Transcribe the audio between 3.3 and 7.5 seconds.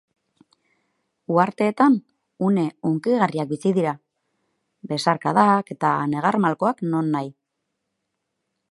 bizi dira, besarkadak eta negar malkoak nonahi.